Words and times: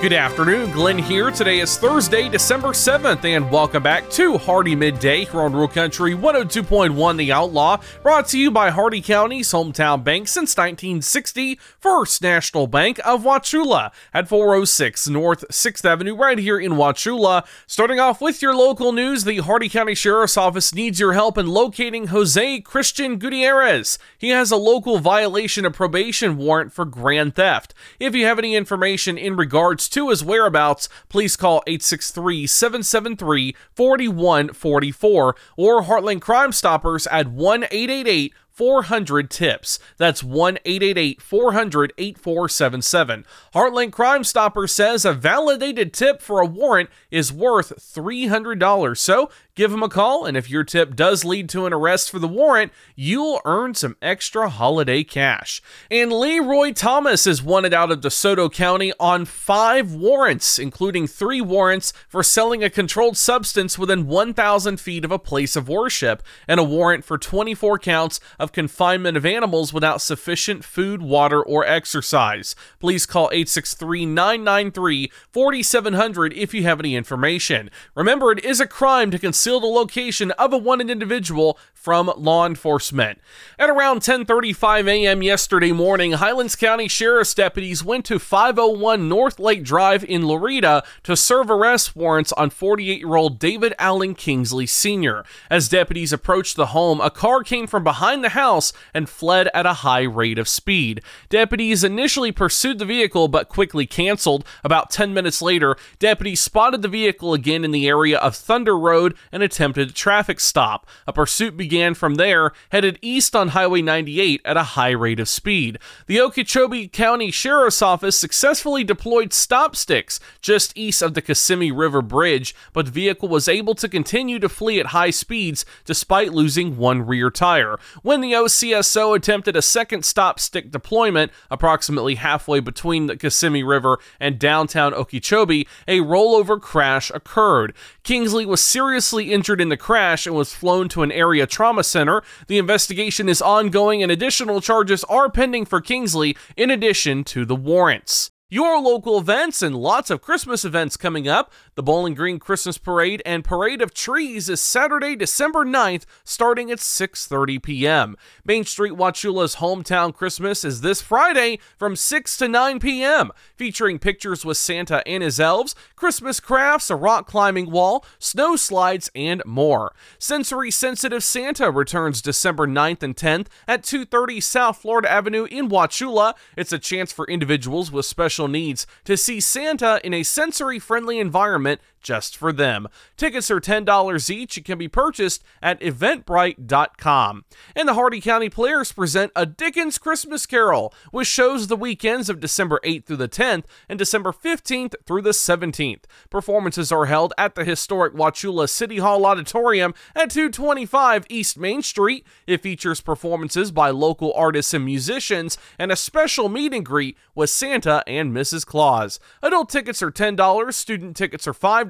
Good 0.00 0.14
afternoon, 0.14 0.70
Glenn 0.70 0.96
here. 0.96 1.30
Today 1.30 1.60
is 1.60 1.76
Thursday, 1.76 2.30
December 2.30 2.68
7th, 2.68 3.22
and 3.22 3.50
welcome 3.50 3.82
back 3.82 4.08
to 4.12 4.38
Hardee 4.38 4.74
Midday 4.74 5.26
here 5.26 5.42
on 5.42 5.52
Rural 5.52 5.68
Country 5.68 6.14
102.1 6.14 7.18
The 7.18 7.30
Outlaw, 7.30 7.82
brought 8.02 8.26
to 8.28 8.38
you 8.38 8.50
by 8.50 8.70
Hardee 8.70 9.02
County's 9.02 9.52
hometown 9.52 10.02
bank 10.02 10.26
since 10.26 10.56
1960, 10.56 11.56
First 11.78 12.22
National 12.22 12.66
Bank 12.66 12.98
of 13.04 13.24
Wauchula 13.24 13.92
at 14.14 14.26
406 14.26 15.06
North 15.10 15.44
6th 15.50 15.84
Avenue, 15.84 16.16
right 16.16 16.38
here 16.38 16.58
in 16.58 16.72
Wauchula. 16.72 17.46
Starting 17.66 18.00
off 18.00 18.22
with 18.22 18.40
your 18.40 18.56
local 18.56 18.92
news, 18.92 19.24
the 19.24 19.40
Hardee 19.40 19.68
County 19.68 19.94
Sheriff's 19.94 20.38
Office 20.38 20.74
needs 20.74 20.98
your 20.98 21.12
help 21.12 21.36
in 21.36 21.46
locating 21.46 22.06
Jose 22.06 22.60
Christian 22.62 23.18
Gutierrez. 23.18 23.98
He 24.16 24.30
has 24.30 24.50
a 24.50 24.56
local 24.56 24.98
violation 24.98 25.66
of 25.66 25.74
probation 25.74 26.38
warrant 26.38 26.72
for 26.72 26.86
grand 26.86 27.34
theft. 27.34 27.74
If 27.98 28.14
you 28.14 28.24
have 28.24 28.38
any 28.38 28.56
information 28.56 29.18
in 29.18 29.36
regards 29.36 29.89
to 29.90 30.10
his 30.10 30.24
whereabouts, 30.24 30.88
please 31.08 31.36
call 31.36 31.62
863 31.66 32.46
773 32.46 33.54
4144 33.74 35.36
or 35.56 35.82
Heartland 35.82 36.20
Crime 36.20 36.52
Stoppers 36.52 37.06
at 37.08 37.28
1 37.28 37.64
888 37.64 38.34
400 38.60 39.30
tips. 39.30 39.78
That's 39.96 40.22
1 40.22 40.58
888 40.66 41.22
400 41.22 41.92
8477. 41.96 43.24
Heartland 43.54 43.92
Crime 43.92 44.22
Stopper 44.22 44.66
says 44.66 45.06
a 45.06 45.14
validated 45.14 45.94
tip 45.94 46.20
for 46.20 46.40
a 46.40 46.46
warrant 46.46 46.90
is 47.10 47.32
worth 47.32 47.72
$300. 47.78 48.98
So 48.98 49.30
give 49.60 49.74
him 49.74 49.82
a 49.82 49.90
call, 49.90 50.24
and 50.24 50.38
if 50.38 50.48
your 50.48 50.64
tip 50.64 50.96
does 50.96 51.22
lead 51.22 51.46
to 51.46 51.66
an 51.66 51.72
arrest 51.74 52.10
for 52.10 52.18
the 52.18 52.26
warrant, 52.26 52.72
you'll 52.96 53.42
earn 53.44 53.74
some 53.74 53.94
extra 54.00 54.48
holiday 54.48 55.04
cash. 55.04 55.60
And 55.90 56.10
Leroy 56.10 56.72
Thomas 56.72 57.26
is 57.26 57.42
wanted 57.42 57.74
out 57.74 57.90
of 57.90 58.00
DeSoto 58.00 58.50
County 58.50 58.94
on 58.98 59.26
five 59.26 59.92
warrants, 59.92 60.58
including 60.58 61.06
three 61.06 61.42
warrants 61.42 61.92
for 62.08 62.22
selling 62.22 62.64
a 62.64 62.70
controlled 62.70 63.18
substance 63.18 63.78
within 63.78 64.06
1,000 64.06 64.80
feet 64.80 65.04
of 65.04 65.12
a 65.12 65.18
place 65.18 65.56
of 65.56 65.68
worship, 65.68 66.22
and 66.48 66.58
a 66.58 66.64
warrant 66.64 67.04
for 67.04 67.18
24 67.18 67.78
counts 67.80 68.18
of 68.38 68.52
confinement 68.52 69.18
of 69.18 69.26
animals 69.26 69.74
without 69.74 70.00
sufficient 70.00 70.64
food, 70.64 71.02
water, 71.02 71.42
or 71.42 71.66
exercise. 71.66 72.56
Please 72.78 73.04
call 73.04 73.28
863 73.30 74.06
993 74.06 75.12
4700 75.30 76.32
if 76.32 76.54
you 76.54 76.62
have 76.62 76.80
any 76.80 76.96
information. 76.96 77.70
Remember, 77.94 78.32
it 78.32 78.42
is 78.42 78.58
a 78.58 78.66
crime 78.66 79.10
to 79.10 79.18
conceal 79.50 79.60
the 79.60 79.78
location 79.78 80.30
of 80.32 80.52
a 80.52 80.56
wanted 80.56 80.88
individual 80.88 81.58
from 81.74 82.12
law 82.16 82.46
enforcement. 82.46 83.18
At 83.58 83.70
around 83.70 84.00
10:35 84.00 84.86
a.m. 84.86 85.22
yesterday 85.22 85.72
morning, 85.72 86.12
Highlands 86.12 86.54
County 86.54 86.86
Sheriff's 86.86 87.34
deputies 87.34 87.82
went 87.82 88.04
to 88.04 88.18
501 88.18 89.08
North 89.08 89.40
Lake 89.40 89.64
Drive 89.64 90.04
in 90.04 90.26
Lorida 90.26 90.84
to 91.04 91.16
serve 91.16 91.50
arrest 91.50 91.96
warrants 91.96 92.32
on 92.32 92.50
48-year-old 92.50 93.38
David 93.38 93.74
Allen 93.78 94.14
Kingsley 94.14 94.66
Sr. 94.66 95.24
As 95.50 95.68
deputies 95.68 96.12
approached 96.12 96.56
the 96.56 96.66
home, 96.66 97.00
a 97.00 97.10
car 97.10 97.42
came 97.42 97.66
from 97.66 97.82
behind 97.82 98.22
the 98.22 98.30
house 98.30 98.72
and 98.94 99.08
fled 99.08 99.48
at 99.54 99.66
a 99.66 99.80
high 99.82 100.02
rate 100.02 100.38
of 100.38 100.48
speed. 100.48 101.00
Deputies 101.28 101.82
initially 101.82 102.30
pursued 102.30 102.78
the 102.78 102.84
vehicle 102.84 103.26
but 103.26 103.48
quickly 103.48 103.86
canceled. 103.86 104.44
About 104.62 104.90
10 104.90 105.14
minutes 105.14 105.40
later, 105.40 105.76
deputies 105.98 106.40
spotted 106.40 106.82
the 106.82 106.88
vehicle 106.88 107.32
again 107.32 107.64
in 107.64 107.70
the 107.70 107.88
area 107.88 108.18
of 108.18 108.36
Thunder 108.36 108.78
Road 108.78 109.16
and 109.32 109.42
attempted 109.42 109.90
a 109.90 109.92
traffic 109.92 110.40
stop. 110.40 110.86
A 111.06 111.12
pursuit 111.12 111.56
began 111.56 111.94
from 111.94 112.16
there, 112.16 112.52
headed 112.70 112.98
east 113.02 113.36
on 113.36 113.48
Highway 113.48 113.82
98 113.82 114.40
at 114.44 114.56
a 114.56 114.62
high 114.62 114.90
rate 114.90 115.20
of 115.20 115.28
speed. 115.28 115.78
The 116.06 116.20
Okeechobee 116.20 116.88
County 116.88 117.30
Sheriff's 117.30 117.82
Office 117.82 118.18
successfully 118.18 118.84
deployed 118.84 119.32
stop 119.32 119.76
sticks 119.76 120.20
just 120.40 120.76
east 120.76 121.02
of 121.02 121.14
the 121.14 121.22
Kissimmee 121.22 121.72
River 121.72 122.02
Bridge, 122.02 122.54
but 122.72 122.86
the 122.86 122.92
vehicle 122.92 123.28
was 123.28 123.48
able 123.48 123.74
to 123.74 123.88
continue 123.88 124.38
to 124.38 124.48
flee 124.48 124.80
at 124.80 124.86
high 124.86 125.10
speeds 125.10 125.64
despite 125.84 126.32
losing 126.32 126.76
one 126.76 127.06
rear 127.06 127.30
tire. 127.30 127.78
When 128.02 128.20
the 128.20 128.32
OCSO 128.32 129.16
attempted 129.16 129.56
a 129.56 129.62
second 129.62 130.04
stop 130.04 130.40
stick 130.40 130.70
deployment 130.70 131.32
approximately 131.50 132.16
halfway 132.16 132.60
between 132.60 133.06
the 133.06 133.16
Kissimmee 133.16 133.62
River 133.62 133.98
and 134.18 134.38
downtown 134.38 134.94
Okeechobee, 134.94 135.66
a 135.86 136.00
rollover 136.00 136.60
crash 136.60 137.10
occurred. 137.10 137.74
Kingsley 138.02 138.46
was 138.46 138.62
seriously 138.62 139.19
injured 139.24 139.60
in 139.60 139.68
the 139.68 139.76
crash 139.76 140.26
and 140.26 140.34
was 140.34 140.54
flown 140.54 140.88
to 140.90 141.02
an 141.02 141.12
area 141.12 141.46
trauma 141.46 141.84
center. 141.84 142.22
The 142.46 142.58
investigation 142.58 143.28
is 143.28 143.42
ongoing 143.42 144.02
and 144.02 144.10
additional 144.10 144.60
charges 144.60 145.04
are 145.04 145.30
pending 145.30 145.66
for 145.66 145.80
Kingsley 145.80 146.36
in 146.56 146.70
addition 146.70 147.24
to 147.24 147.44
the 147.44 147.56
warrants. 147.56 148.30
Your 148.52 148.80
local 148.80 149.16
events 149.16 149.62
and 149.62 149.76
lots 149.76 150.10
of 150.10 150.22
Christmas 150.22 150.64
events 150.64 150.96
coming 150.96 151.28
up. 151.28 151.52
The 151.76 151.84
Bowling 151.84 152.14
Green 152.14 152.40
Christmas 152.40 152.78
Parade 152.78 153.22
and 153.24 153.44
Parade 153.44 153.80
of 153.80 153.94
Trees 153.94 154.48
is 154.48 154.60
Saturday, 154.60 155.14
December 155.14 155.64
9th, 155.64 156.04
starting 156.24 156.68
at 156.72 156.78
6:30 156.78 157.62
p.m. 157.62 158.16
Main 158.44 158.64
Street 158.64 158.94
Wauchula's 158.94 159.56
hometown 159.56 160.12
Christmas 160.12 160.64
is 160.64 160.80
this 160.80 161.00
Friday 161.00 161.60
from 161.78 161.94
6 161.94 162.36
to 162.38 162.48
9 162.48 162.80
p.m., 162.80 163.30
featuring 163.54 164.00
pictures 164.00 164.44
with 164.44 164.56
Santa 164.56 165.06
and 165.06 165.22
his 165.22 165.38
elves, 165.38 165.76
Christmas 165.94 166.40
crafts, 166.40 166.90
a 166.90 166.96
rock 166.96 167.28
climbing 167.28 167.70
wall, 167.70 168.04
snow 168.18 168.56
slides, 168.56 169.12
and 169.14 169.44
more. 169.46 169.94
Sensory 170.18 170.72
Sensitive 170.72 171.22
Santa 171.22 171.70
returns 171.70 172.20
December 172.20 172.66
9th 172.66 173.04
and 173.04 173.14
10th 173.14 173.46
at 173.68 173.84
230 173.84 174.40
South 174.40 174.78
Florida 174.78 175.08
Avenue 175.08 175.44
in 175.44 175.68
Wauchula. 175.68 176.34
It's 176.56 176.72
a 176.72 176.80
chance 176.80 177.12
for 177.12 177.26
individuals 177.26 177.92
with 177.92 178.06
special 178.06 178.39
needs 178.48 178.86
to 179.04 179.16
see 179.16 179.40
Santa 179.40 180.00
in 180.04 180.14
a 180.14 180.22
sensory 180.22 180.78
friendly 180.78 181.18
environment 181.18 181.80
just 182.00 182.36
for 182.36 182.52
them. 182.52 182.88
Tickets 183.16 183.50
are 183.50 183.60
$10 183.60 184.30
each 184.30 184.56
and 184.56 184.66
can 184.66 184.78
be 184.78 184.88
purchased 184.88 185.42
at 185.62 185.80
eventbrite.com. 185.80 187.44
And 187.76 187.88
the 187.88 187.94
Hardee 187.94 188.20
County 188.20 188.48
Players 188.48 188.92
present 188.92 189.32
a 189.36 189.46
Dickens 189.46 189.98
Christmas 189.98 190.46
Carol, 190.46 190.94
which 191.10 191.28
shows 191.28 191.66
the 191.66 191.76
weekends 191.76 192.28
of 192.28 192.40
December 192.40 192.80
8th 192.84 193.04
through 193.04 193.16
the 193.16 193.28
10th 193.28 193.64
and 193.88 193.98
December 193.98 194.32
15th 194.32 194.94
through 195.06 195.22
the 195.22 195.30
17th. 195.30 196.04
Performances 196.30 196.90
are 196.92 197.06
held 197.06 197.32
at 197.36 197.54
the 197.54 197.64
historic 197.64 198.14
Wauchula 198.14 198.68
City 198.68 198.98
Hall 198.98 199.26
Auditorium 199.26 199.94
at 200.14 200.30
225 200.30 201.26
East 201.28 201.58
Main 201.58 201.82
Street. 201.82 202.26
It 202.46 202.62
features 202.62 203.00
performances 203.00 203.70
by 203.70 203.90
local 203.90 204.32
artists 204.34 204.74
and 204.74 204.84
musicians 204.84 205.58
and 205.78 205.92
a 205.92 205.96
special 205.96 206.48
meet 206.48 206.72
and 206.72 206.84
greet 206.84 207.16
with 207.34 207.50
Santa 207.50 208.02
and 208.06 208.32
Mrs. 208.32 208.64
Claus. 208.64 209.18
Adult 209.42 209.68
tickets 209.68 210.02
are 210.02 210.10
$10, 210.10 210.72
student 210.72 211.16
tickets 211.16 211.46
are 211.46 211.54
$5, 211.54 211.89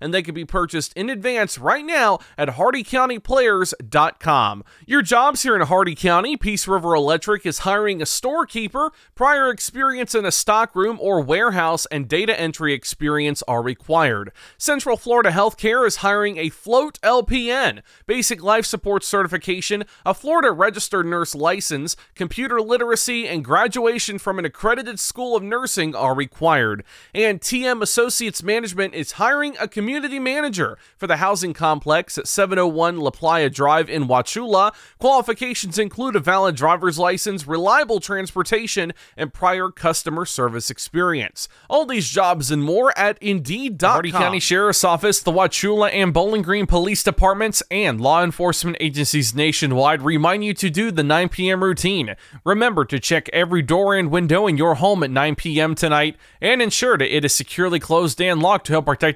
and 0.00 0.14
they 0.14 0.22
can 0.22 0.34
be 0.34 0.44
purchased 0.44 0.92
in 0.94 1.10
advance 1.10 1.58
right 1.58 1.84
now 1.84 2.18
at 2.38 2.50
hardeecountyplayers.com. 2.50 4.64
Your 4.86 5.02
jobs 5.02 5.42
here 5.42 5.56
in 5.56 5.62
Hardee 5.62 5.94
County, 5.94 6.36
Peace 6.36 6.66
River 6.66 6.94
Electric 6.94 7.44
is 7.44 7.60
hiring 7.60 8.00
a 8.00 8.06
storekeeper. 8.06 8.92
Prior 9.14 9.50
experience 9.50 10.14
in 10.14 10.24
a 10.24 10.32
stockroom 10.32 10.98
or 11.00 11.20
warehouse 11.20 11.86
and 11.86 12.08
data 12.08 12.38
entry 12.38 12.72
experience 12.72 13.42
are 13.48 13.62
required. 13.62 14.32
Central 14.56 14.96
Florida 14.96 15.30
Healthcare 15.30 15.86
is 15.86 15.96
hiring 15.96 16.38
a 16.38 16.48
float 16.48 17.00
LPN, 17.02 17.82
basic 18.06 18.42
life 18.42 18.64
support 18.64 19.04
certification, 19.04 19.84
a 20.04 20.14
Florida 20.14 20.52
registered 20.52 21.06
nurse 21.06 21.34
license, 21.34 21.96
computer 22.14 22.60
literacy, 22.60 23.28
and 23.28 23.44
graduation 23.44 24.18
from 24.18 24.38
an 24.38 24.44
accredited 24.44 24.98
school 24.98 25.36
of 25.36 25.42
nursing 25.42 25.94
are 25.94 26.14
required. 26.14 26.84
And 27.14 27.40
TM 27.40 27.82
Associates 27.82 28.42
Management 28.42 28.94
is 28.94 29.12
hiring 29.12 29.25
hiring 29.26 29.56
a 29.58 29.66
community 29.66 30.20
manager 30.20 30.78
for 30.96 31.08
the 31.08 31.16
housing 31.16 31.52
complex 31.52 32.16
at 32.16 32.28
701 32.28 32.98
La 32.98 33.10
Playa 33.10 33.50
Drive 33.50 33.90
in 33.90 34.06
Wauchula. 34.06 34.72
Qualifications 35.00 35.80
include 35.80 36.14
a 36.14 36.20
valid 36.20 36.54
driver's 36.54 36.96
license, 36.96 37.44
reliable 37.44 37.98
transportation, 37.98 38.92
and 39.16 39.34
prior 39.34 39.70
customer 39.70 40.24
service 40.24 40.70
experience. 40.70 41.48
All 41.68 41.86
these 41.86 42.08
jobs 42.08 42.52
and 42.52 42.62
more 42.62 42.96
at 42.96 43.20
Indeed.com. 43.20 43.94
Hardee 43.94 44.12
County 44.12 44.38
Sheriff's 44.38 44.84
Office, 44.84 45.20
the 45.20 45.32
Wauchula 45.32 45.92
and 45.92 46.14
Bowling 46.14 46.42
Green 46.42 46.68
Police 46.68 47.02
Departments, 47.02 47.64
and 47.68 48.00
law 48.00 48.22
enforcement 48.22 48.76
agencies 48.78 49.34
nationwide 49.34 50.02
remind 50.02 50.44
you 50.44 50.54
to 50.54 50.70
do 50.70 50.92
the 50.92 51.02
9 51.02 51.30
p.m. 51.30 51.64
routine. 51.64 52.14
Remember 52.44 52.84
to 52.84 53.00
check 53.00 53.28
every 53.32 53.62
door 53.62 53.96
and 53.96 54.08
window 54.08 54.46
in 54.46 54.56
your 54.56 54.76
home 54.76 55.02
at 55.02 55.10
9 55.10 55.34
p.m. 55.34 55.74
tonight 55.74 56.16
and 56.40 56.62
ensure 56.62 56.96
that 56.96 57.12
it 57.12 57.24
is 57.24 57.34
securely 57.34 57.80
closed 57.80 58.22
and 58.22 58.40
locked 58.40 58.66
to 58.66 58.72
help 58.74 58.86
protect 58.86 59.15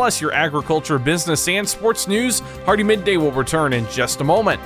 plus 0.00 0.18
your 0.18 0.32
agriculture, 0.32 0.98
business, 0.98 1.46
and 1.46 1.68
sports 1.68 2.08
news. 2.08 2.40
Hardee 2.64 2.82
Midday 2.82 3.18
will 3.18 3.32
return 3.32 3.74
in 3.74 3.86
just 3.90 4.22
a 4.22 4.24
moment. 4.24 4.58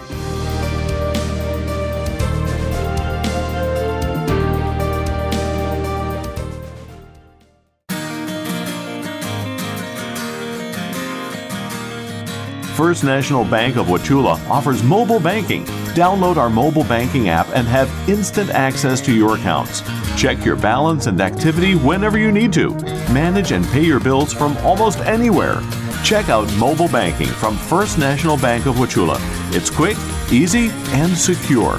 First 12.77 13.03
National 13.03 13.45
Bank 13.45 13.75
of 13.75 13.87
Wauchula 13.87 14.39
offers 14.49 14.85
mobile 14.85 15.19
banking. 15.19 15.65
Download 15.95 16.37
our 16.37 16.49
mobile 16.49 16.85
banking 16.85 17.29
app 17.29 17.49
and 17.57 17.67
have 17.67 17.91
instant 18.09 18.51
access 18.51 19.01
to 19.01 19.13
your 19.13 19.35
accounts. 19.35 19.83
Check 20.17 20.45
your 20.45 20.55
balance 20.55 21.07
and 21.07 21.21
activity 21.21 21.75
whenever 21.75 22.19
you 22.19 22.31
need 22.31 22.53
to. 22.53 22.94
Manage 23.13 23.53
and 23.53 23.65
pay 23.67 23.85
your 23.85 24.01
bills 24.01 24.33
from 24.33 24.57
almost 24.59 25.01
anywhere. 25.01 25.61
Check 26.03 26.29
out 26.29 26.51
mobile 26.57 26.89
banking 26.89 27.27
from 27.27 27.57
First 27.57 27.99
National 27.99 28.37
Bank 28.37 28.67
of 28.67 28.77
Wauchula. 28.77 29.19
It's 29.55 29.71
quick, 29.71 29.97
easy, 30.33 30.71
and 30.93 31.17
secure. 31.17 31.79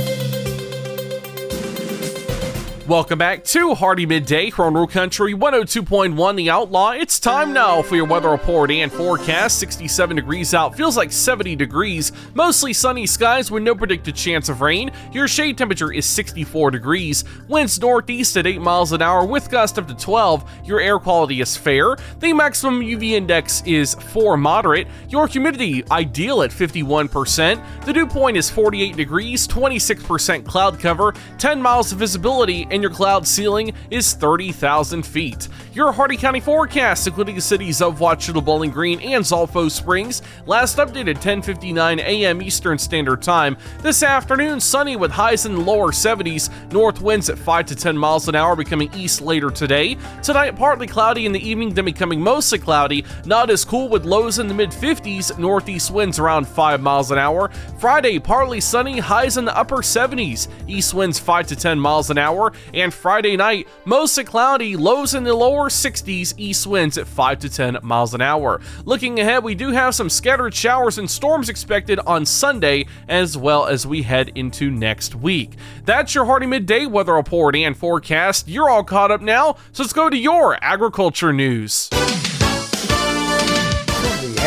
Welcome 2.91 3.19
back 3.19 3.45
to 3.45 3.73
Hardee 3.73 4.05
Midday 4.05 4.51
Rural 4.57 4.85
Country 4.85 5.33
102.1 5.33 6.35
The 6.35 6.49
Outlaw. 6.49 6.91
It's 6.91 7.21
time 7.21 7.53
now 7.53 7.81
for 7.81 7.95
your 7.95 8.03
weather 8.03 8.29
report 8.29 8.69
and 8.69 8.91
forecast. 8.91 9.59
67 9.59 10.17
degrees 10.17 10.53
out, 10.53 10.75
feels 10.75 10.97
like 10.97 11.09
70 11.09 11.55
degrees. 11.55 12.11
Mostly 12.33 12.73
sunny 12.73 13.07
skies 13.07 13.49
with 13.49 13.63
no 13.63 13.75
predicted 13.75 14.17
chance 14.17 14.49
of 14.49 14.59
rain. 14.59 14.91
Your 15.13 15.29
shade 15.29 15.57
temperature 15.57 15.93
is 15.93 16.05
64 16.05 16.71
degrees. 16.71 17.23
Winds 17.47 17.79
northeast 17.79 18.35
at 18.35 18.45
8 18.45 18.59
miles 18.59 18.91
an 18.91 19.01
hour 19.01 19.25
with 19.25 19.49
gust 19.49 19.79
up 19.79 19.87
to 19.87 19.95
12. 19.95 20.51
Your 20.65 20.81
air 20.81 20.99
quality 20.99 21.39
is 21.39 21.55
fair. 21.55 21.95
The 22.19 22.33
maximum 22.33 22.81
UV 22.81 23.11
index 23.11 23.63
is 23.65 23.95
4 23.95 24.35
moderate. 24.35 24.89
Your 25.07 25.27
humidity 25.27 25.81
ideal 25.91 26.41
at 26.41 26.51
51%. 26.51 27.85
The 27.85 27.93
dew 27.93 28.05
point 28.05 28.35
is 28.35 28.49
48 28.49 28.97
degrees, 28.97 29.47
26% 29.47 30.45
cloud 30.45 30.77
cover, 30.77 31.13
10 31.37 31.61
miles 31.61 31.93
of 31.93 31.97
visibility, 31.97 32.67
and 32.69 32.80
your 32.81 32.91
cloud 32.91 33.27
ceiling 33.27 33.73
is 33.89 34.13
30,000 34.13 35.05
feet. 35.05 35.47
Your 35.73 35.91
Hardee 35.91 36.17
County 36.17 36.41
forecast, 36.41 37.07
including 37.07 37.35
the 37.35 37.41
cities 37.41 37.81
of 37.81 37.99
Wauchula, 37.99 38.43
Bowling 38.43 38.71
Green, 38.71 38.99
and 38.99 39.23
Zolfo 39.23 39.71
Springs, 39.71 40.21
last 40.45 40.77
updated 40.77 41.21
10:59 41.21 41.99
a.m. 41.99 42.41
Eastern 42.41 42.77
Standard 42.77 43.21
Time. 43.21 43.55
This 43.81 44.03
afternoon, 44.03 44.59
sunny 44.59 44.97
with 44.97 45.11
highs 45.11 45.45
in 45.45 45.55
the 45.55 45.61
lower 45.61 45.91
70s, 45.91 46.49
north 46.73 47.01
winds 47.01 47.29
at 47.29 47.39
5 47.39 47.65
to 47.67 47.75
10 47.75 47.97
miles 47.97 48.27
an 48.27 48.35
hour, 48.35 48.55
becoming 48.55 48.89
east 48.93 49.21
later 49.21 49.49
today. 49.49 49.97
Tonight, 50.21 50.57
partly 50.57 50.87
cloudy 50.87 51.25
in 51.25 51.31
the 51.31 51.47
evening, 51.47 51.73
then 51.73 51.85
becoming 51.85 52.19
mostly 52.19 52.59
cloudy, 52.59 53.05
not 53.25 53.49
as 53.49 53.63
cool 53.63 53.87
with 53.87 54.03
lows 54.03 54.39
in 54.39 54.47
the 54.47 54.53
mid 54.53 54.71
50s, 54.71 55.37
northeast 55.39 55.89
winds 55.91 56.19
around 56.19 56.47
5 56.47 56.81
miles 56.81 57.11
an 57.11 57.17
hour. 57.17 57.49
Friday, 57.79 58.19
partly 58.19 58.59
sunny, 58.59 58.99
highs 58.99 59.37
in 59.37 59.45
the 59.45 59.57
upper 59.57 59.77
70s, 59.77 60.49
east 60.67 60.93
winds 60.93 61.17
5 61.17 61.47
to 61.47 61.55
10 61.55 61.79
miles 61.79 62.09
an 62.09 62.17
hour, 62.17 62.51
and 62.73 62.93
Friday 62.93 63.37
night, 63.37 63.67
mostly 63.85 64.23
cloudy, 64.23 64.75
lows 64.75 65.13
in 65.13 65.23
the 65.23 65.33
lower 65.33 65.69
60s, 65.69 66.33
east 66.37 66.67
winds 66.67 66.97
at 66.97 67.07
5 67.07 67.39
to 67.39 67.49
10 67.49 67.77
miles 67.81 68.13
an 68.13 68.21
hour. 68.21 68.61
Looking 68.85 69.19
ahead, 69.19 69.43
we 69.43 69.55
do 69.55 69.71
have 69.71 69.95
some 69.95 70.09
scattered 70.09 70.53
showers 70.53 70.97
and 70.97 71.09
storms 71.09 71.49
expected 71.49 71.99
on 71.99 72.25
Sunday 72.25 72.85
as 73.07 73.37
well 73.37 73.65
as 73.65 73.85
we 73.85 74.03
head 74.03 74.31
into 74.35 74.71
next 74.71 75.15
week. 75.15 75.51
That's 75.85 76.15
your 76.15 76.25
Hardee 76.25 76.47
Midday 76.47 76.85
weather 76.85 77.13
report 77.13 77.55
and 77.55 77.75
forecast. 77.75 78.47
You're 78.47 78.69
all 78.69 78.83
caught 78.83 79.11
up 79.11 79.21
now, 79.21 79.57
so 79.71 79.83
let's 79.83 79.93
go 79.93 80.09
to 80.09 80.17
your 80.17 80.57
agriculture 80.63 81.33
news. 81.33 81.89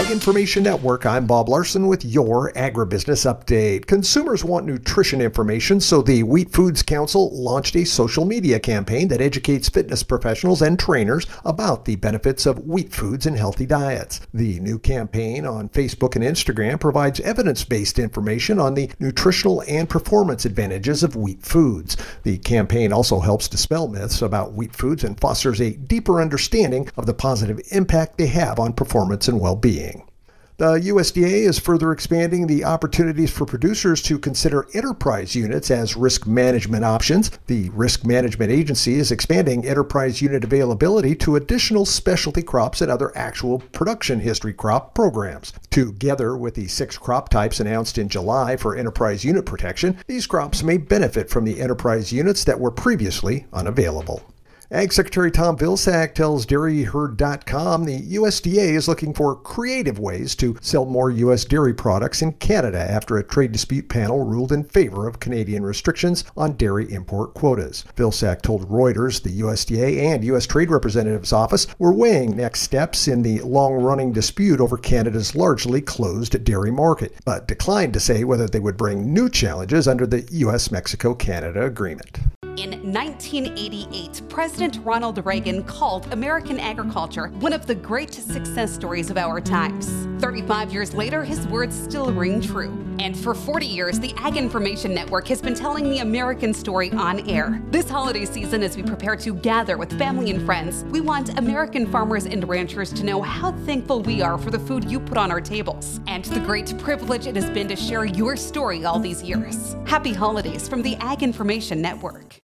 Ag 0.04 0.10
Information 0.10 0.62
Network, 0.62 1.06
I'm 1.06 1.26
Bob 1.26 1.48
Larson 1.48 1.86
with 1.86 2.04
your 2.04 2.52
Agribusiness 2.52 3.24
Update. 3.24 3.86
Consumers 3.86 4.44
want 4.44 4.66
nutrition 4.66 5.22
information, 5.22 5.80
so 5.80 6.02
the 6.02 6.22
Wheat 6.22 6.50
Foods 6.50 6.82
Council 6.82 7.30
launched 7.32 7.74
a 7.74 7.84
social 7.84 8.26
media 8.26 8.60
campaign 8.60 9.08
that 9.08 9.22
educates 9.22 9.68
fitness 9.68 10.02
professionals 10.02 10.60
and 10.60 10.78
trainers 10.78 11.26
about 11.44 11.86
the 11.86 11.96
benefits 11.96 12.44
of 12.44 12.66
wheat 12.66 12.92
foods 12.92 13.24
and 13.24 13.38
healthy 13.38 13.64
diets. 13.64 14.20
The 14.34 14.60
new 14.60 14.78
campaign 14.78 15.46
on 15.46 15.70
Facebook 15.70 16.16
and 16.16 16.24
Instagram 16.24 16.78
provides 16.78 17.20
evidence 17.20 17.64
based 17.64 17.98
information 17.98 18.58
on 18.58 18.74
the 18.74 18.90
nutritional 19.00 19.62
and 19.66 19.88
performance 19.88 20.44
advantages 20.44 21.02
of 21.02 21.16
wheat 21.16 21.42
foods. 21.42 21.96
The 22.24 22.36
campaign 22.38 22.92
also 22.92 23.20
helps 23.20 23.48
dispel 23.48 23.88
myths 23.88 24.20
about 24.20 24.52
wheat 24.52 24.74
foods 24.76 25.02
and 25.02 25.18
fosters 25.18 25.60
a 25.60 25.70
deeper 25.70 26.20
understanding 26.20 26.90
of 26.98 27.06
the 27.06 27.14
positive 27.14 27.60
impact 27.70 28.18
they 28.18 28.26
have 28.26 28.58
on 28.58 28.74
performance 28.74 29.28
and 29.28 29.40
well 29.40 29.56
being. 29.56 29.93
The 30.56 30.78
USDA 30.78 31.48
is 31.48 31.58
further 31.58 31.90
expanding 31.90 32.46
the 32.46 32.64
opportunities 32.64 33.32
for 33.32 33.44
producers 33.44 34.00
to 34.02 34.20
consider 34.20 34.68
enterprise 34.72 35.34
units 35.34 35.68
as 35.68 35.96
risk 35.96 36.28
management 36.28 36.84
options. 36.84 37.32
The 37.48 37.70
Risk 37.70 38.06
Management 38.06 38.52
Agency 38.52 38.94
is 38.94 39.10
expanding 39.10 39.66
enterprise 39.66 40.22
unit 40.22 40.44
availability 40.44 41.16
to 41.16 41.34
additional 41.34 41.84
specialty 41.84 42.42
crops 42.42 42.80
and 42.80 42.88
other 42.88 43.10
actual 43.18 43.64
production 43.72 44.20
history 44.20 44.52
crop 44.52 44.94
programs. 44.94 45.52
Together 45.70 46.36
with 46.36 46.54
the 46.54 46.68
six 46.68 46.96
crop 46.96 47.30
types 47.30 47.58
announced 47.58 47.98
in 47.98 48.08
July 48.08 48.56
for 48.56 48.76
enterprise 48.76 49.24
unit 49.24 49.46
protection, 49.46 49.98
these 50.06 50.28
crops 50.28 50.62
may 50.62 50.76
benefit 50.76 51.30
from 51.30 51.44
the 51.44 51.60
enterprise 51.60 52.12
units 52.12 52.44
that 52.44 52.60
were 52.60 52.70
previously 52.70 53.44
unavailable. 53.52 54.22
Ag 54.74 54.92
Secretary 54.92 55.30
Tom 55.30 55.56
Vilsack 55.56 56.14
tells 56.14 56.44
DairyHerd.com 56.46 57.84
the 57.84 58.02
USDA 58.16 58.74
is 58.74 58.88
looking 58.88 59.14
for 59.14 59.36
creative 59.36 60.00
ways 60.00 60.34
to 60.34 60.56
sell 60.60 60.84
more 60.84 61.12
U.S. 61.12 61.44
dairy 61.44 61.72
products 61.72 62.22
in 62.22 62.32
Canada 62.32 62.80
after 62.80 63.16
a 63.16 63.22
trade 63.22 63.52
dispute 63.52 63.88
panel 63.88 64.24
ruled 64.24 64.50
in 64.50 64.64
favor 64.64 65.06
of 65.06 65.20
Canadian 65.20 65.62
restrictions 65.62 66.24
on 66.36 66.56
dairy 66.56 66.92
import 66.92 67.34
quotas. 67.34 67.84
Vilsack 67.94 68.42
told 68.42 68.68
Reuters 68.68 69.22
the 69.22 69.40
USDA 69.42 70.12
and 70.12 70.24
U.S. 70.24 70.44
Trade 70.44 70.70
Representative's 70.70 71.32
office 71.32 71.68
were 71.78 71.94
weighing 71.94 72.36
next 72.36 72.62
steps 72.62 73.06
in 73.06 73.22
the 73.22 73.42
long 73.42 73.74
running 73.74 74.12
dispute 74.12 74.60
over 74.60 74.76
Canada's 74.76 75.36
largely 75.36 75.82
closed 75.82 76.42
dairy 76.42 76.72
market, 76.72 77.14
but 77.24 77.46
declined 77.46 77.92
to 77.92 78.00
say 78.00 78.24
whether 78.24 78.48
they 78.48 78.58
would 78.58 78.76
bring 78.76 79.14
new 79.14 79.30
challenges 79.30 79.86
under 79.86 80.04
the 80.04 80.26
U.S. 80.32 80.72
Mexico 80.72 81.14
Canada 81.14 81.64
agreement. 81.64 82.18
In 82.56 82.70
1988, 82.92 84.22
President 84.28 84.78
Ronald 84.84 85.26
Reagan 85.26 85.64
called 85.64 86.12
American 86.12 86.60
agriculture 86.60 87.26
one 87.40 87.52
of 87.52 87.66
the 87.66 87.74
great 87.74 88.14
success 88.14 88.72
stories 88.72 89.10
of 89.10 89.18
our 89.18 89.40
times. 89.40 89.90
35 90.22 90.72
years 90.72 90.94
later, 90.94 91.24
his 91.24 91.48
words 91.48 91.76
still 91.76 92.12
ring 92.12 92.40
true. 92.40 92.72
And 93.00 93.16
for 93.16 93.34
40 93.34 93.66
years, 93.66 93.98
the 93.98 94.14
Ag 94.18 94.36
Information 94.36 94.94
Network 94.94 95.26
has 95.26 95.42
been 95.42 95.54
telling 95.54 95.90
the 95.90 95.98
American 95.98 96.54
story 96.54 96.92
on 96.92 97.28
air. 97.28 97.60
This 97.70 97.90
holiday 97.90 98.24
season, 98.24 98.62
as 98.62 98.76
we 98.76 98.84
prepare 98.84 99.16
to 99.16 99.34
gather 99.34 99.76
with 99.76 99.98
family 99.98 100.30
and 100.30 100.46
friends, 100.46 100.84
we 100.84 101.00
want 101.00 101.36
American 101.36 101.90
farmers 101.90 102.24
and 102.24 102.48
ranchers 102.48 102.92
to 102.92 103.04
know 103.04 103.20
how 103.20 103.50
thankful 103.66 104.00
we 104.00 104.22
are 104.22 104.38
for 104.38 104.52
the 104.52 104.60
food 104.60 104.88
you 104.88 105.00
put 105.00 105.18
on 105.18 105.32
our 105.32 105.40
tables 105.40 106.00
and 106.06 106.24
the 106.26 106.40
great 106.40 106.78
privilege 106.78 107.26
it 107.26 107.34
has 107.34 107.50
been 107.50 107.66
to 107.66 107.76
share 107.76 108.04
your 108.04 108.36
story 108.36 108.84
all 108.84 109.00
these 109.00 109.24
years. 109.24 109.74
Happy 109.86 110.12
holidays 110.12 110.68
from 110.68 110.82
the 110.82 110.94
Ag 110.96 111.24
Information 111.24 111.82
Network. 111.82 112.43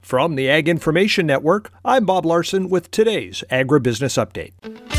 From 0.00 0.34
the 0.34 0.48
Ag 0.48 0.68
Information 0.68 1.26
Network, 1.26 1.72
I'm 1.84 2.04
Bob 2.04 2.26
Larson 2.26 2.68
with 2.68 2.90
today's 2.90 3.42
Agribusiness 3.50 4.22
Update. 4.22 4.93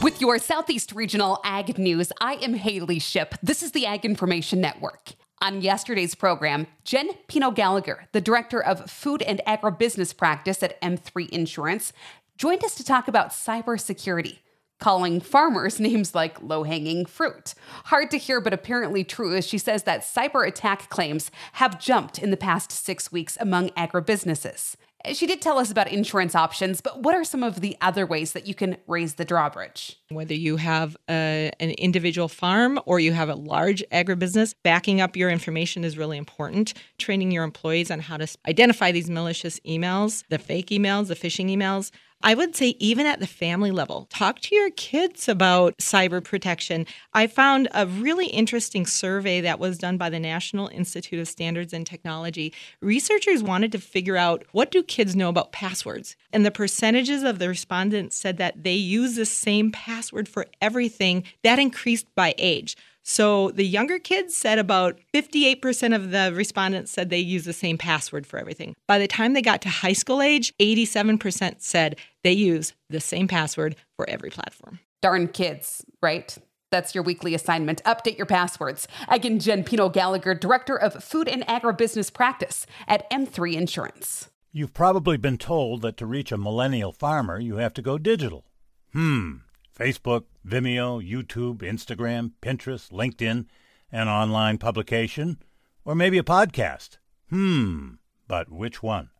With 0.00 0.20
your 0.20 0.38
Southeast 0.38 0.92
Regional 0.92 1.40
Ag 1.42 1.76
News, 1.76 2.12
I 2.20 2.34
am 2.34 2.54
Haley 2.54 3.00
Ship. 3.00 3.34
This 3.42 3.64
is 3.64 3.72
the 3.72 3.84
Ag 3.84 4.04
Information 4.04 4.60
Network. 4.60 5.14
On 5.42 5.60
yesterday's 5.60 6.14
program, 6.14 6.68
Jen 6.84 7.10
Pino 7.26 7.50
Gallagher, 7.50 8.06
the 8.12 8.20
Director 8.20 8.62
of 8.62 8.88
Food 8.88 9.22
and 9.22 9.40
Agribusiness 9.44 10.16
Practice 10.16 10.62
at 10.62 10.80
M3 10.82 11.28
Insurance, 11.30 11.92
joined 12.36 12.62
us 12.62 12.76
to 12.76 12.84
talk 12.84 13.08
about 13.08 13.30
cybersecurity, 13.30 14.38
calling 14.78 15.20
farmers 15.20 15.80
names 15.80 16.14
like 16.14 16.40
low 16.40 16.62
hanging 16.62 17.04
fruit. 17.04 17.54
Hard 17.86 18.12
to 18.12 18.18
hear, 18.18 18.40
but 18.40 18.54
apparently 18.54 19.02
true, 19.02 19.34
as 19.34 19.48
she 19.48 19.58
says 19.58 19.82
that 19.82 20.02
cyber 20.02 20.46
attack 20.46 20.88
claims 20.90 21.32
have 21.54 21.80
jumped 21.80 22.20
in 22.20 22.30
the 22.30 22.36
past 22.36 22.70
six 22.70 23.10
weeks 23.10 23.36
among 23.40 23.70
agribusinesses. 23.70 24.76
She 25.12 25.26
did 25.26 25.40
tell 25.40 25.58
us 25.58 25.70
about 25.70 25.90
insurance 25.92 26.34
options, 26.34 26.80
but 26.80 27.02
what 27.02 27.14
are 27.14 27.22
some 27.22 27.44
of 27.44 27.60
the 27.60 27.76
other 27.80 28.04
ways 28.04 28.32
that 28.32 28.46
you 28.48 28.54
can 28.54 28.76
raise 28.88 29.14
the 29.14 29.24
drawbridge? 29.24 29.96
Whether 30.10 30.34
you 30.34 30.56
have 30.56 30.96
a, 31.08 31.52
an 31.60 31.70
individual 31.70 32.28
farm 32.28 32.80
or 32.84 32.98
you 32.98 33.12
have 33.12 33.28
a 33.28 33.36
large 33.36 33.84
agribusiness, 33.92 34.54
backing 34.64 35.00
up 35.00 35.16
your 35.16 35.30
information 35.30 35.84
is 35.84 35.96
really 35.96 36.18
important. 36.18 36.74
Training 36.98 37.30
your 37.30 37.44
employees 37.44 37.92
on 37.92 38.00
how 38.00 38.16
to 38.16 38.26
identify 38.48 38.90
these 38.90 39.08
malicious 39.08 39.60
emails, 39.60 40.24
the 40.30 40.38
fake 40.38 40.68
emails, 40.68 41.06
the 41.06 41.14
phishing 41.14 41.48
emails. 41.48 41.92
I 42.20 42.34
would 42.34 42.56
say, 42.56 42.74
even 42.80 43.06
at 43.06 43.20
the 43.20 43.28
family 43.28 43.70
level, 43.70 44.08
talk 44.10 44.40
to 44.40 44.54
your 44.54 44.70
kids 44.70 45.28
about 45.28 45.78
cyber 45.78 46.22
protection. 46.22 46.84
I 47.14 47.28
found 47.28 47.68
a 47.72 47.86
really 47.86 48.26
interesting 48.26 48.86
survey 48.86 49.40
that 49.42 49.60
was 49.60 49.78
done 49.78 49.98
by 49.98 50.10
the 50.10 50.18
National 50.18 50.66
Institute 50.68 51.20
of 51.20 51.28
Standards 51.28 51.72
and 51.72 51.86
Technology. 51.86 52.52
Researchers 52.82 53.44
wanted 53.44 53.70
to 53.70 53.78
figure 53.78 54.16
out 54.16 54.44
what 54.50 54.72
do 54.72 54.82
kids 54.82 55.14
know 55.14 55.28
about 55.28 55.52
passwords? 55.52 56.16
And 56.32 56.44
the 56.44 56.50
percentages 56.50 57.22
of 57.22 57.38
the 57.38 57.48
respondents 57.48 58.16
said 58.16 58.36
that 58.38 58.64
they 58.64 58.74
use 58.74 59.14
the 59.14 59.24
same 59.24 59.70
password 59.70 60.28
for 60.28 60.46
everything. 60.60 61.22
That 61.44 61.60
increased 61.60 62.12
by 62.16 62.34
age. 62.36 62.76
So 63.10 63.52
the 63.52 63.64
younger 63.64 63.98
kids 63.98 64.36
said 64.36 64.58
about 64.58 64.98
58% 65.14 65.96
of 65.96 66.10
the 66.10 66.30
respondents 66.34 66.92
said 66.92 67.08
they 67.08 67.18
use 67.18 67.46
the 67.46 67.54
same 67.54 67.78
password 67.78 68.26
for 68.26 68.38
everything. 68.38 68.76
By 68.86 68.98
the 68.98 69.08
time 69.08 69.32
they 69.32 69.40
got 69.40 69.62
to 69.62 69.70
high 69.70 69.94
school 69.94 70.20
age, 70.20 70.52
87% 70.58 71.62
said 71.62 71.96
they 72.24 72.32
use 72.32 72.72
the 72.90 73.00
same 73.00 73.28
password 73.28 73.76
for 73.96 74.08
every 74.08 74.30
platform. 74.30 74.80
Darn 75.00 75.28
kids, 75.28 75.84
right? 76.02 76.36
That's 76.70 76.94
your 76.94 77.04
weekly 77.04 77.34
assignment. 77.34 77.82
Update 77.84 78.16
your 78.16 78.26
passwords. 78.26 78.88
Again, 79.08 79.38
Jen 79.38 79.64
Pino 79.64 79.88
Gallagher, 79.88 80.34
Director 80.34 80.76
of 80.76 81.02
Food 81.02 81.28
and 81.28 81.46
Agribusiness 81.46 82.12
Practice 82.12 82.66
at 82.86 83.08
M3 83.10 83.54
Insurance. 83.54 84.28
You've 84.52 84.74
probably 84.74 85.16
been 85.16 85.38
told 85.38 85.82
that 85.82 85.96
to 85.98 86.06
reach 86.06 86.32
a 86.32 86.38
millennial 86.38 86.92
farmer, 86.92 87.38
you 87.38 87.56
have 87.56 87.74
to 87.74 87.82
go 87.82 87.98
digital. 87.98 88.44
Hmm. 88.92 89.36
Facebook, 89.78 90.24
Vimeo, 90.46 91.00
YouTube, 91.00 91.58
Instagram, 91.58 92.32
Pinterest, 92.42 92.90
LinkedIn, 92.90 93.46
an 93.92 94.08
online 94.08 94.58
publication, 94.58 95.38
or 95.84 95.94
maybe 95.94 96.18
a 96.18 96.22
podcast. 96.22 96.98
Hmm, 97.30 97.94
but 98.26 98.50
which 98.50 98.82
one? 98.82 99.10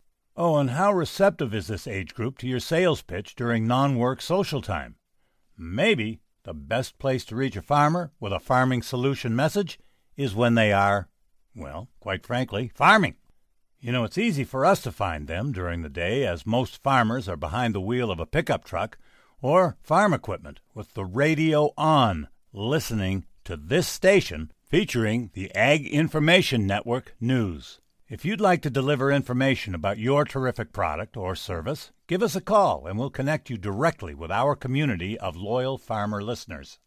Oh, 0.40 0.56
and 0.58 0.70
how 0.70 0.92
receptive 0.92 1.52
is 1.52 1.66
this 1.66 1.88
age 1.88 2.14
group 2.14 2.38
to 2.38 2.46
your 2.46 2.60
sales 2.60 3.02
pitch 3.02 3.34
during 3.34 3.66
non 3.66 3.98
work 3.98 4.22
social 4.22 4.62
time? 4.62 4.94
Maybe 5.56 6.20
the 6.44 6.54
best 6.54 6.96
place 7.00 7.24
to 7.24 7.34
reach 7.34 7.56
a 7.56 7.60
farmer 7.60 8.12
with 8.20 8.32
a 8.32 8.38
farming 8.38 8.82
solution 8.82 9.34
message 9.34 9.80
is 10.16 10.36
when 10.36 10.54
they 10.54 10.72
are, 10.72 11.08
well, 11.56 11.88
quite 11.98 12.24
frankly, 12.24 12.70
farming. 12.72 13.16
You 13.80 13.90
know, 13.90 14.04
it's 14.04 14.16
easy 14.16 14.44
for 14.44 14.64
us 14.64 14.80
to 14.82 14.92
find 14.92 15.26
them 15.26 15.50
during 15.50 15.82
the 15.82 15.88
day 15.88 16.24
as 16.24 16.46
most 16.46 16.84
farmers 16.84 17.28
are 17.28 17.36
behind 17.36 17.74
the 17.74 17.80
wheel 17.80 18.08
of 18.08 18.20
a 18.20 18.24
pickup 18.24 18.62
truck 18.62 18.96
or 19.42 19.76
farm 19.82 20.14
equipment 20.14 20.60
with 20.72 20.94
the 20.94 21.04
radio 21.04 21.72
on, 21.76 22.28
listening 22.52 23.24
to 23.42 23.56
this 23.56 23.88
station 23.88 24.52
featuring 24.62 25.30
the 25.34 25.52
Ag 25.56 25.84
Information 25.84 26.64
Network 26.64 27.16
News. 27.20 27.80
If 28.10 28.24
you'd 28.24 28.40
like 28.40 28.62
to 28.62 28.70
deliver 28.70 29.12
information 29.12 29.74
about 29.74 29.98
your 29.98 30.24
terrific 30.24 30.72
product 30.72 31.14
or 31.14 31.36
service, 31.36 31.90
give 32.06 32.22
us 32.22 32.34
a 32.34 32.40
call 32.40 32.86
and 32.86 32.98
we'll 32.98 33.10
connect 33.10 33.50
you 33.50 33.58
directly 33.58 34.14
with 34.14 34.30
our 34.30 34.56
community 34.56 35.18
of 35.18 35.36
loyal 35.36 35.76
farmer 35.76 36.22
listeners. 36.22 36.78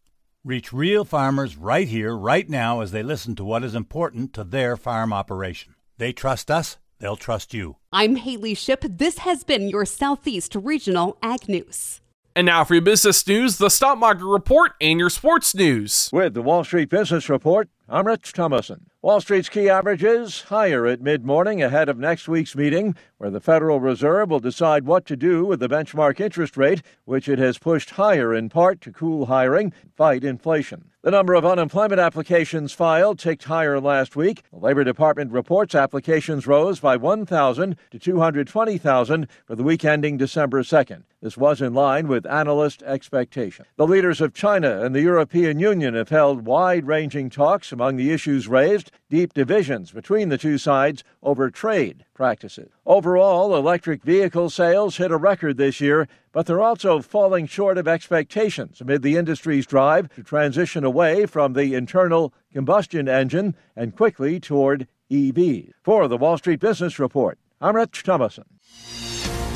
Reach 0.42 0.72
real 0.72 1.04
farmers 1.04 1.56
right 1.56 1.86
here, 1.86 2.16
right 2.16 2.50
now, 2.50 2.80
as 2.80 2.90
they 2.90 3.04
listen 3.04 3.36
to 3.36 3.44
what 3.44 3.62
is 3.62 3.76
important 3.76 4.32
to 4.32 4.42
their 4.42 4.76
farm 4.76 5.12
operation. 5.12 5.76
They 5.96 6.12
trust 6.12 6.50
us, 6.50 6.78
they'll 6.98 7.14
trust 7.14 7.54
you. 7.54 7.76
I'm 7.92 8.16
Haley 8.16 8.54
Ship. 8.54 8.82
This 8.82 9.18
has 9.18 9.44
been 9.44 9.68
your 9.68 9.84
Southeast 9.84 10.56
Regional 10.56 11.18
Ag 11.22 11.48
News. 11.48 12.00
And 12.34 12.46
now 12.46 12.64
for 12.64 12.74
your 12.74 12.82
business 12.82 13.24
news, 13.28 13.58
the 13.58 13.68
stock 13.68 13.98
market 13.98 14.24
report, 14.24 14.72
and 14.80 14.98
your 14.98 15.10
sports 15.10 15.54
news. 15.54 16.08
With 16.12 16.34
the 16.34 16.42
Wall 16.42 16.64
Street 16.64 16.88
Business 16.88 17.28
Report, 17.28 17.68
I'm 17.88 18.06
Rich 18.06 18.32
Thomason. 18.32 18.86
Wall 19.02 19.20
Street's 19.20 19.48
key 19.48 19.68
averages 19.68 20.42
higher 20.42 20.86
at 20.86 21.00
mid 21.00 21.24
morning 21.24 21.60
ahead 21.60 21.88
of 21.88 21.98
next 21.98 22.28
week's 22.28 22.54
meeting, 22.54 22.94
where 23.18 23.30
the 23.30 23.40
Federal 23.40 23.80
Reserve 23.80 24.30
will 24.30 24.38
decide 24.38 24.84
what 24.84 25.04
to 25.06 25.16
do 25.16 25.44
with 25.44 25.58
the 25.58 25.68
benchmark 25.68 26.20
interest 26.20 26.56
rate, 26.56 26.82
which 27.04 27.28
it 27.28 27.40
has 27.40 27.58
pushed 27.58 27.90
higher 27.90 28.32
in 28.32 28.48
part 28.48 28.80
to 28.82 28.92
cool 28.92 29.26
hiring 29.26 29.72
and 29.82 29.92
fight 29.94 30.22
inflation. 30.22 30.84
The 31.02 31.10
number 31.10 31.34
of 31.34 31.44
unemployment 31.44 32.00
applications 32.00 32.72
filed 32.72 33.18
ticked 33.18 33.42
higher 33.42 33.80
last 33.80 34.14
week. 34.14 34.44
The 34.52 34.60
Labor 34.60 34.84
Department 34.84 35.32
reports 35.32 35.74
applications 35.74 36.46
rose 36.46 36.78
by 36.78 36.96
1,000 36.96 37.76
to 37.90 37.98
220,000 37.98 39.28
for 39.44 39.56
the 39.56 39.64
week 39.64 39.84
ending 39.84 40.16
December 40.16 40.62
2nd. 40.62 41.02
This 41.20 41.36
was 41.36 41.60
in 41.60 41.74
line 41.74 42.06
with 42.06 42.24
analyst 42.26 42.84
expectation. 42.84 43.64
The 43.74 43.86
leaders 43.86 44.20
of 44.20 44.32
China 44.32 44.84
and 44.84 44.94
the 44.94 45.00
European 45.00 45.58
Union 45.58 45.94
have 45.94 46.10
held 46.10 46.46
wide 46.46 46.86
ranging 46.86 47.30
talks 47.30 47.71
among 47.72 47.96
the 47.96 48.10
issues 48.10 48.48
raised 48.48 48.90
deep 49.10 49.32
divisions 49.32 49.90
between 49.90 50.28
the 50.28 50.38
two 50.38 50.58
sides 50.58 51.02
over 51.22 51.50
trade 51.50 52.04
practices. 52.14 52.70
Overall, 52.86 53.56
electric 53.56 54.02
vehicle 54.02 54.50
sales 54.50 54.96
hit 54.96 55.10
a 55.10 55.16
record 55.16 55.56
this 55.56 55.80
year, 55.80 56.08
but 56.32 56.46
they're 56.46 56.60
also 56.60 57.00
falling 57.00 57.46
short 57.46 57.78
of 57.78 57.88
expectations 57.88 58.80
amid 58.80 59.02
the 59.02 59.16
industry's 59.16 59.66
drive 59.66 60.08
to 60.14 60.22
transition 60.22 60.84
away 60.84 61.26
from 61.26 61.52
the 61.52 61.74
internal 61.74 62.32
combustion 62.52 63.08
engine 63.08 63.54
and 63.74 63.96
quickly 63.96 64.38
toward 64.38 64.86
EVs. 65.10 65.72
For 65.82 66.08
the 66.08 66.16
Wall 66.16 66.38
Street 66.38 66.60
Business 66.60 66.98
Report, 66.98 67.38
I'm 67.60 67.76
Rich 67.76 68.02
Thomason. 68.02 68.44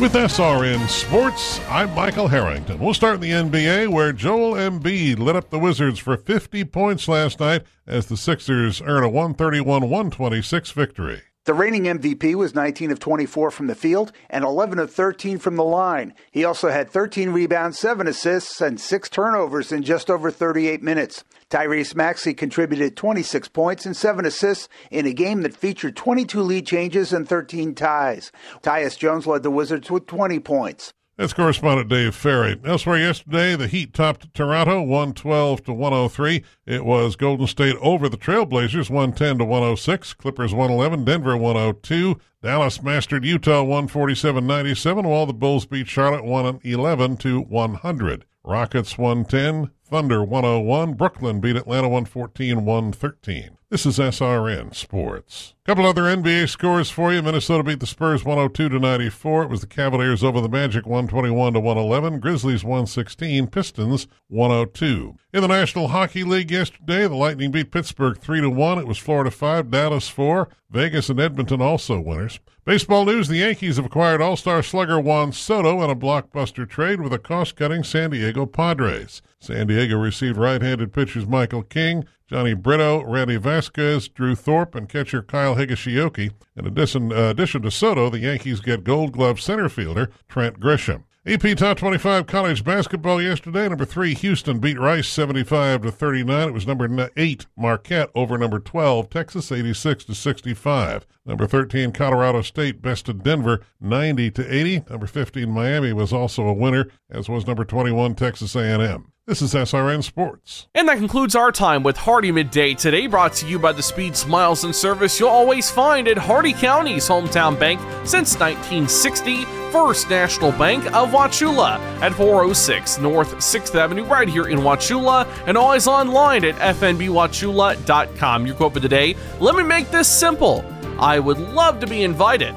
With 0.00 0.12
SRN 0.12 0.88
Sports, 0.88 1.58
I'm 1.68 1.94
Michael 1.94 2.28
Harrington. 2.28 2.78
We'll 2.78 2.92
start 2.92 3.14
in 3.14 3.20
the 3.22 3.30
NBA, 3.30 3.88
where 3.88 4.12
Joel 4.12 4.52
Embiid 4.52 5.18
lit 5.18 5.36
up 5.36 5.48
the 5.48 5.58
Wizards 5.58 5.98
for 5.98 6.18
50 6.18 6.64
points 6.64 7.08
last 7.08 7.40
night 7.40 7.62
as 7.86 8.06
the 8.06 8.16
Sixers 8.16 8.82
earn 8.82 9.04
a 9.04 9.08
131 9.08 9.82
126 9.88 10.70
victory. 10.72 11.22
The 11.46 11.54
reigning 11.54 11.84
MVP 11.84 12.34
was 12.34 12.56
19 12.56 12.90
of 12.90 12.98
24 12.98 13.52
from 13.52 13.68
the 13.68 13.76
field 13.76 14.10
and 14.28 14.44
11 14.44 14.80
of 14.80 14.92
13 14.92 15.38
from 15.38 15.54
the 15.54 15.62
line. 15.62 16.12
He 16.32 16.44
also 16.44 16.70
had 16.70 16.90
13 16.90 17.30
rebounds, 17.30 17.78
7 17.78 18.08
assists, 18.08 18.60
and 18.60 18.80
6 18.80 19.08
turnovers 19.10 19.70
in 19.70 19.84
just 19.84 20.10
over 20.10 20.32
38 20.32 20.82
minutes. 20.82 21.22
Tyrese 21.48 21.94
Maxey 21.94 22.34
contributed 22.34 22.96
26 22.96 23.46
points 23.46 23.86
and 23.86 23.96
7 23.96 24.26
assists 24.26 24.68
in 24.90 25.06
a 25.06 25.12
game 25.12 25.42
that 25.42 25.54
featured 25.54 25.94
22 25.94 26.42
lead 26.42 26.66
changes 26.66 27.12
and 27.12 27.28
13 27.28 27.76
ties. 27.76 28.32
Tyus 28.64 28.98
Jones 28.98 29.24
led 29.24 29.44
the 29.44 29.50
Wizards 29.50 29.88
with 29.88 30.08
20 30.08 30.40
points. 30.40 30.94
That's 31.16 31.32
correspondent 31.32 31.88
Dave 31.88 32.14
Ferry. 32.14 32.60
Elsewhere 32.62 32.98
yesterday, 32.98 33.56
the 33.56 33.68
Heat 33.68 33.94
topped 33.94 34.34
Toronto 34.34 34.82
112 34.82 35.64
to 35.64 35.72
103. 35.72 36.44
It 36.66 36.84
was 36.84 37.16
Golden 37.16 37.46
State 37.46 37.76
over 37.80 38.10
the 38.10 38.18
Trailblazers 38.18 38.90
110 38.90 39.38
to 39.38 39.44
106. 39.46 40.12
Clippers 40.12 40.52
111, 40.52 41.06
Denver 41.06 41.34
102. 41.34 42.20
Dallas 42.42 42.82
mastered 42.82 43.24
Utah 43.24 43.64
147-97, 43.64 45.04
while 45.04 45.24
the 45.24 45.32
Bulls 45.32 45.64
beat 45.64 45.88
Charlotte 45.88 46.24
111 46.24 47.16
to 47.16 47.40
100. 47.40 48.26
Rockets 48.44 48.98
110, 48.98 49.70
Thunder 49.88 50.24
101, 50.24 50.94
Brooklyn 50.94 51.38
beat 51.38 51.54
Atlanta 51.54 51.88
114 51.88 52.64
113. 52.64 53.56
This 53.68 53.86
is 53.86 54.00
SRN 54.00 54.74
Sports. 54.74 55.54
Couple 55.64 55.86
other 55.86 56.02
NBA 56.02 56.48
scores 56.48 56.90
for 56.90 57.12
you. 57.12 57.22
Minnesota 57.22 57.62
beat 57.62 57.78
the 57.78 57.86
Spurs 57.86 58.24
102 58.24 58.68
to 58.68 58.78
94. 58.80 59.44
It 59.44 59.50
was 59.50 59.60
the 59.60 59.68
Cavaliers 59.68 60.24
over 60.24 60.40
the 60.40 60.48
Magic 60.48 60.86
121 60.86 61.52
to 61.52 61.60
111. 61.60 62.18
Grizzlies 62.18 62.64
116. 62.64 63.46
Pistons 63.46 64.08
102. 64.26 65.16
In 65.32 65.42
the 65.42 65.48
National 65.48 65.88
Hockey 65.88 66.24
League 66.24 66.50
yesterday, 66.50 67.06
the 67.06 67.14
Lightning 67.14 67.52
beat 67.52 67.70
Pittsburgh 67.70 68.18
3 68.18 68.40
to 68.40 68.50
1. 68.50 68.78
It 68.78 68.88
was 68.88 68.98
Florida 68.98 69.30
5, 69.30 69.70
Dallas 69.70 70.08
4. 70.08 70.48
Vegas 70.70 71.08
and 71.08 71.20
Edmonton 71.20 71.62
also 71.62 72.00
winners. 72.00 72.40
Baseball 72.64 73.04
news 73.04 73.28
the 73.28 73.36
Yankees 73.36 73.76
have 73.76 73.86
acquired 73.86 74.20
all 74.20 74.36
star 74.36 74.62
slugger 74.62 74.98
Juan 74.98 75.30
Soto 75.30 75.82
in 75.82 75.90
a 75.90 75.94
blockbuster 75.94 76.68
trade 76.68 77.00
with 77.00 77.12
a 77.12 77.18
cost 77.18 77.54
cutting 77.54 77.84
San 77.84 78.10
Diego 78.10 78.46
Padres. 78.46 79.22
San 79.40 79.66
Diego 79.66 79.96
received 79.96 80.36
right 80.36 80.62
handed 80.62 80.92
pitchers 80.92 81.26
Michael 81.26 81.62
King, 81.62 82.04
Jhony 82.30 82.60
Brito, 82.60 83.04
Randy 83.04 83.36
Vasquez, 83.36 84.08
Drew 84.08 84.34
Thorpe, 84.34 84.74
and 84.74 84.88
catcher 84.88 85.22
Kyle 85.22 85.54
Higashioka. 85.54 86.32
In 86.56 86.66
addition, 86.66 87.12
uh, 87.12 87.30
addition 87.30 87.62
to 87.62 87.70
Soto, 87.70 88.10
the 88.10 88.20
Yankees 88.20 88.60
get 88.60 88.82
gold 88.82 89.12
glove 89.12 89.40
center 89.40 89.68
fielder 89.68 90.10
Trent 90.28 90.58
Grisham. 90.58 91.04
AP 91.28 91.56
Top 91.56 91.76
25 91.76 92.28
college 92.28 92.62
basketball 92.62 93.20
yesterday. 93.20 93.68
Number 93.68 93.84
three, 93.84 94.14
Houston 94.14 94.60
beat 94.60 94.78
Rice 94.78 95.08
75 95.08 95.82
to 95.82 95.90
39. 95.90 96.48
It 96.48 96.54
was 96.54 96.68
number 96.68 97.10
eight, 97.16 97.46
Marquette 97.56 98.10
over 98.14 98.38
number 98.38 98.60
12, 98.60 99.10
Texas 99.10 99.50
86 99.50 100.04
to 100.04 100.14
65. 100.14 101.04
Number 101.24 101.48
13, 101.48 101.90
Colorado 101.90 102.42
State 102.42 102.80
bested 102.80 103.24
Denver 103.24 103.60
90 103.80 104.30
to 104.30 104.54
80. 104.54 104.84
Number 104.88 105.08
15, 105.08 105.50
Miami 105.50 105.92
was 105.92 106.12
also 106.12 106.46
a 106.46 106.54
winner, 106.54 106.86
as 107.10 107.28
was 107.28 107.44
number 107.44 107.64
21, 107.64 108.14
Texas 108.14 108.54
A&M. 108.54 109.12
This 109.26 109.42
is 109.42 109.54
SRN 109.54 110.04
Sports. 110.04 110.68
And 110.72 110.88
that 110.88 110.98
concludes 110.98 111.34
our 111.34 111.50
time 111.50 111.82
with 111.82 111.96
Hardee 111.96 112.30
Midday 112.30 112.74
today, 112.74 113.08
brought 113.08 113.32
to 113.32 113.48
you 113.48 113.58
by 113.58 113.72
the 113.72 113.82
speed, 113.82 114.16
smiles, 114.16 114.62
and 114.62 114.72
service 114.72 115.18
you'll 115.18 115.30
always 115.30 115.68
find 115.68 116.06
at 116.06 116.16
Hardee 116.16 116.52
County's 116.52 117.08
hometown 117.08 117.58
bank 117.58 117.80
since 118.06 118.38
1960, 118.38 119.42
First 119.72 120.08
National 120.08 120.52
Bank 120.52 120.86
of 120.94 121.10
Wauchula 121.10 121.80
at 122.02 122.14
406 122.14 122.98
North 122.98 123.34
6th 123.38 123.74
Avenue, 123.74 124.04
right 124.04 124.28
here 124.28 124.46
in 124.46 124.60
Wauchula, 124.60 125.26
and 125.48 125.58
always 125.58 125.88
online 125.88 126.44
at 126.44 126.54
fnbwauchula.com. 126.76 128.46
Your 128.46 128.54
quote 128.54 128.74
for 128.74 128.80
the 128.80 128.88
day 128.88 129.16
Let 129.40 129.56
me 129.56 129.64
make 129.64 129.90
this 129.90 130.06
simple. 130.06 130.64
I 131.00 131.18
would 131.18 131.38
love 131.38 131.80
to 131.80 131.88
be 131.88 132.04
invited, 132.04 132.54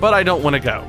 but 0.00 0.14
I 0.14 0.22
don't 0.22 0.44
want 0.44 0.54
to 0.54 0.60
go. 0.60 0.88